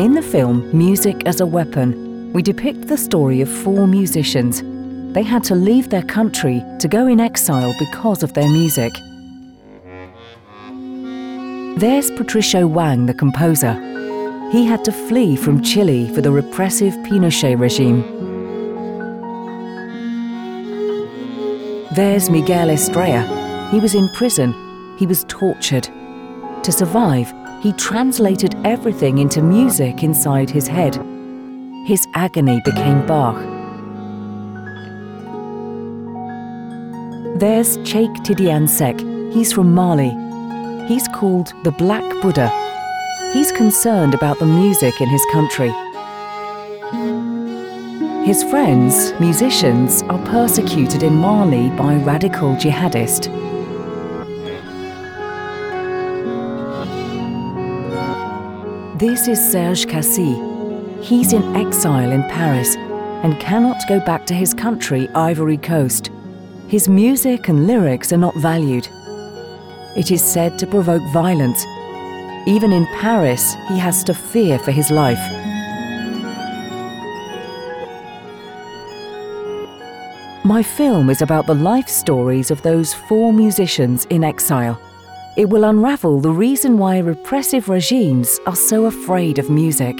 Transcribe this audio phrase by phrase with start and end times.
[0.00, 4.62] In the film Music as a Weapon, we depict the story of four musicians.
[5.12, 8.90] They had to leave their country to go in exile because of their music.
[11.78, 13.74] There's Patricio Wang, the composer.
[14.50, 18.00] He had to flee from Chile for the repressive Pinochet regime.
[21.94, 23.68] There's Miguel Estrella.
[23.70, 24.54] He was in prison.
[24.96, 25.90] He was tortured.
[26.64, 27.32] To survive,
[27.62, 30.94] he translated everything into music inside his head.
[31.86, 33.36] His agony became Bach.
[37.38, 39.00] There's Cheikh Tidiane Seck.
[39.32, 40.10] He's from Mali.
[40.86, 42.50] He's called the Black Buddha.
[43.32, 45.72] He's concerned about the music in his country.
[48.26, 53.49] His friends, musicians, are persecuted in Mali by radical jihadists.
[59.00, 60.36] This is Serge Kassy.
[61.02, 62.76] He's in exile in Paris
[63.24, 66.10] and cannot go back to his country, Ivory Coast.
[66.68, 68.86] His music and lyrics are not valued.
[69.96, 71.64] It is said to provoke violence.
[72.46, 75.16] Even in Paris, he has to fear for his life.
[80.44, 84.78] My film is about the life stories of those four musicians in exile.
[85.36, 89.96] It will unravel the reason why repressive regimes are so afraid of music.